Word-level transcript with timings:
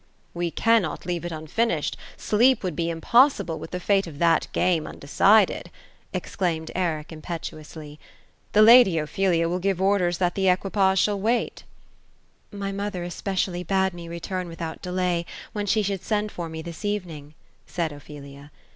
We 0.33 0.49
cannot 0.49 1.05
leave 1.05 1.25
it 1.25 1.31
unfinished; 1.31 1.95
sleep 2.17 2.63
would 2.63 2.75
be 2.75 2.89
impossible, 2.89 3.59
with 3.59 3.69
the 3.69 3.79
fate 3.79 4.07
of 4.07 4.17
that 4.17 4.47
game 4.51 4.87
undecided!" 4.87 5.69
exclaimed 6.11 6.71
Eric 6.73 7.11
impetuously." 7.11 7.99
The 8.53 8.63
lady 8.63 8.97
Ophelia 8.97 9.47
will 9.47 9.59
give 9.59 9.79
orders 9.79 10.17
that 10.17 10.33
the 10.33 10.49
equipage 10.49 10.97
shall 10.97 11.19
wait." 11.21 11.65
''My 12.51 12.73
mother 12.73 13.03
especially 13.03 13.61
bade 13.61 13.93
me 13.93 14.07
return 14.07 14.47
without 14.47 14.81
delay, 14.81 15.23
when 15.53 15.67
she 15.67 15.83
should 15.83 16.01
send 16.03 16.31
for 16.31 16.49
me 16.49 16.63
this 16.63 16.83
evening;" 16.83 17.35
said 17.67 17.91
Ophelia. 17.93 18.49